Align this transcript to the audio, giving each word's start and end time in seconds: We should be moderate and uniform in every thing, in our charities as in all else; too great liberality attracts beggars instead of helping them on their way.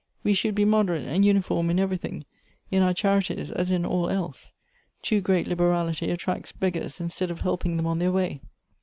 We 0.23 0.33
should 0.33 0.55
be 0.55 0.65
moderate 0.65 1.05
and 1.05 1.23
uniform 1.23 1.69
in 1.69 1.77
every 1.77 1.95
thing, 1.97 2.25
in 2.71 2.81
our 2.81 2.91
charities 2.91 3.51
as 3.51 3.69
in 3.69 3.85
all 3.85 4.09
else; 4.09 4.51
too 5.03 5.21
great 5.21 5.45
liberality 5.45 6.09
attracts 6.09 6.51
beggars 6.51 6.99
instead 6.99 7.29
of 7.29 7.41
helping 7.41 7.77
them 7.77 7.85
on 7.85 7.99
their 7.99 8.11
way. 8.11 8.41